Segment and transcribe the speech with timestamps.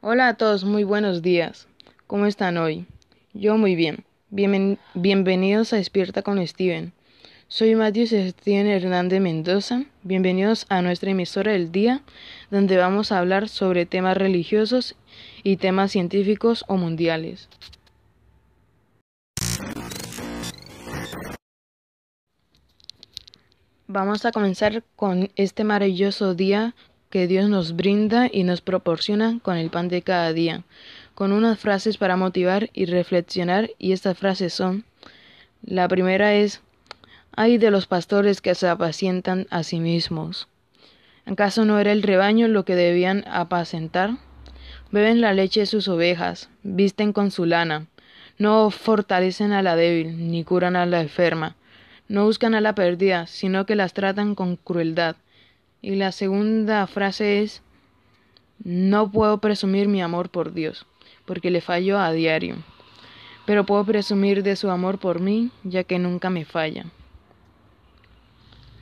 [0.00, 1.66] Hola a todos, muy buenos días.
[2.06, 2.86] ¿Cómo están hoy?
[3.34, 4.04] Yo muy bien.
[4.30, 6.92] bienvenidos a Despierta con Steven.
[7.48, 9.84] Soy Matthew Steven Hernández Mendoza.
[10.02, 12.02] Bienvenidos a nuestra emisora del día,
[12.50, 14.94] donde vamos a hablar sobre temas religiosos
[15.42, 17.48] y temas científicos o mundiales.
[23.88, 26.74] Vamos a comenzar con este maravilloso día
[27.08, 30.64] que Dios nos brinda y nos proporciona con el pan de cada día,
[31.14, 34.84] con unas frases para motivar y reflexionar y estas frases son
[35.62, 36.60] la primera es
[37.38, 40.48] Ay de los pastores que se apacientan a sí mismos.
[41.26, 44.16] ¿Acaso no era el rebaño lo que debían apacentar?
[44.92, 47.88] Beben la leche de sus ovejas, visten con su lana,
[48.38, 51.56] no fortalecen a la débil, ni curan a la enferma,
[52.08, 55.16] no buscan a la perdida, sino que las tratan con crueldad
[55.82, 57.60] y la segunda frase es,
[58.62, 60.86] no puedo presumir mi amor por Dios,
[61.24, 62.54] porque le fallo a diario,
[63.46, 66.86] pero puedo presumir de su amor por mí, ya que nunca me falla.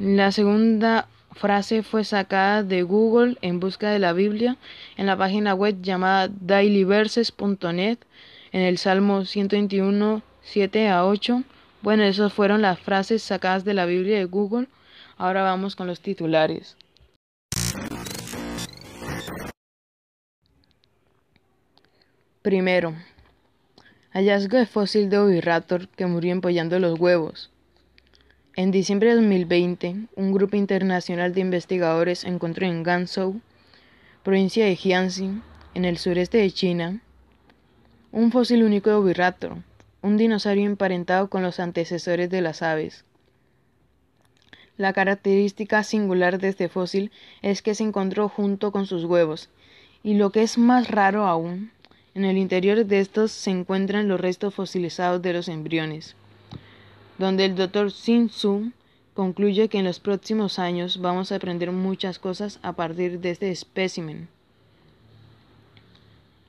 [0.00, 4.56] La segunda frase fue sacada de Google en busca de la Biblia
[4.96, 7.98] en la página web llamada dailyverses.net
[8.52, 11.42] en el Salmo 121, 7 a 8.
[11.82, 14.68] Bueno, esas fueron las frases sacadas de la Biblia de Google.
[15.16, 16.76] Ahora vamos con los titulares.
[22.42, 22.96] Primero,
[24.10, 27.51] hallazgo de fósil de Oviraptor que murió empollando los huevos.
[28.54, 33.40] En diciembre de 2020, un grupo internacional de investigadores encontró en Ganzhou,
[34.22, 35.40] provincia de Jiangxi,
[35.72, 37.00] en el sureste de China,
[38.10, 39.56] un fósil único de Oviraptor,
[40.02, 43.06] un dinosaurio emparentado con los antecesores de las aves.
[44.76, 47.10] La característica singular de este fósil
[47.40, 49.48] es que se encontró junto con sus huevos,
[50.02, 51.70] y lo que es más raro aún,
[52.14, 56.16] en el interior de estos se encuentran los restos fosilizados de los embriones,
[57.18, 58.72] donde el doctor Sin Su
[59.14, 63.50] concluye que en los próximos años vamos a aprender muchas cosas a partir de este
[63.50, 64.28] espécimen.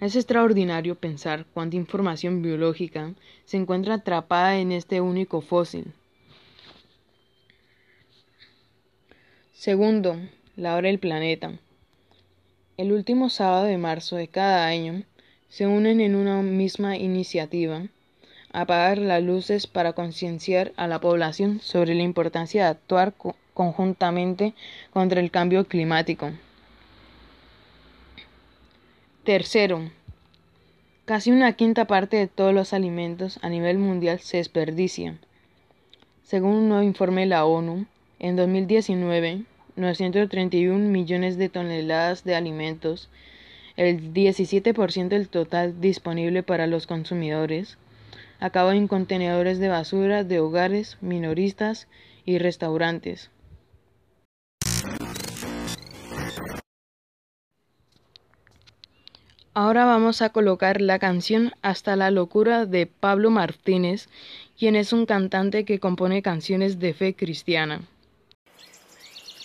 [0.00, 5.92] Es extraordinario pensar cuánta información biológica se encuentra atrapada en este único fósil.
[9.54, 10.16] Segundo,
[10.54, 11.58] la hora del planeta.
[12.76, 15.02] El último sábado de marzo de cada año,
[15.48, 17.86] se unen en una misma iniciativa,
[18.52, 23.14] apagar las luces para concienciar a la población sobre la importancia de actuar
[23.54, 24.54] conjuntamente
[24.92, 26.30] contra el cambio climático.
[29.24, 29.90] Tercero,
[31.04, 35.16] casi una quinta parte de todos los alimentos a nivel mundial se desperdicia.
[36.22, 37.86] Según un nuevo informe de la ONU,
[38.18, 39.42] en 2019,
[39.76, 43.08] 931 millones de toneladas de alimentos
[43.76, 47.76] el 17% del total disponible para los consumidores,
[48.40, 51.88] acaba en contenedores de basura de hogares, minoristas
[52.24, 53.30] y restaurantes.
[59.54, 64.08] Ahora vamos a colocar la canción Hasta la locura de Pablo Martínez,
[64.58, 67.80] quien es un cantante que compone canciones de fe cristiana.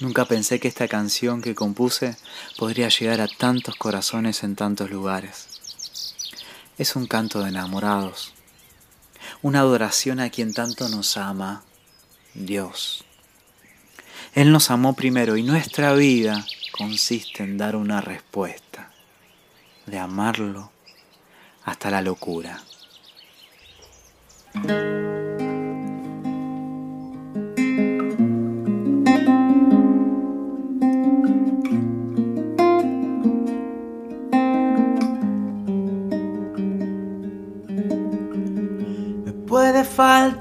[0.00, 2.16] Nunca pensé que esta canción que compuse
[2.58, 5.46] podría llegar a tantos corazones en tantos lugares.
[6.76, 8.34] Es un canto de enamorados,
[9.42, 11.62] una adoración a quien tanto nos ama,
[12.34, 13.04] Dios.
[14.34, 18.90] Él nos amó primero y nuestra vida consiste en dar una respuesta,
[19.86, 20.70] de amarlo
[21.64, 22.62] hasta la locura.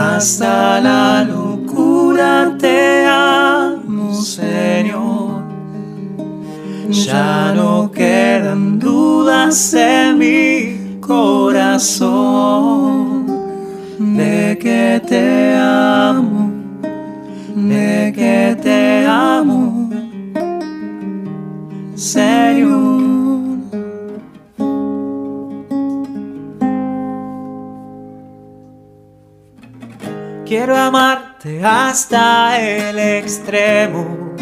[0.00, 5.42] Hasta la locura te amo, Señor.
[6.88, 12.99] Ya no quedan dudas en mi corazón
[30.50, 34.34] Quiero amarte hasta el extremo.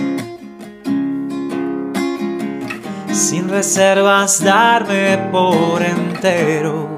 [3.12, 6.88] Sin reservas darme por entero.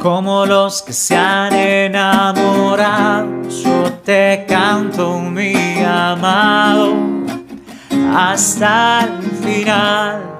[0.00, 6.94] Como los que se han enamorado, yo te canto mi amado
[8.14, 10.35] hasta el final.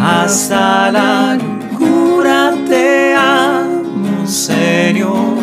[0.00, 5.38] Hasta la locura te amo, Señor.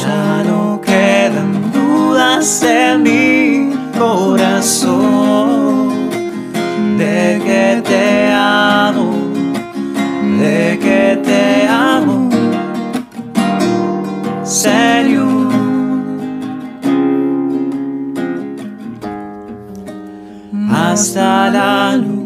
[0.00, 5.92] Ya no quedan dudas en mi corazón
[6.98, 9.12] de que te amo,
[10.40, 12.30] de que te amo,
[14.42, 15.52] Señor.
[20.74, 22.21] Hasta la luz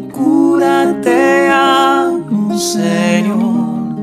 [2.57, 3.95] Señor.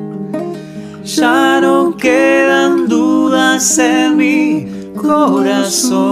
[1.04, 4.66] Ya no quedan dudas en mi
[4.96, 6.04] corazón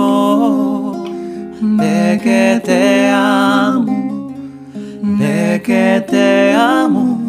[1.79, 4.35] de que te amo,
[5.03, 7.21] de que te amo.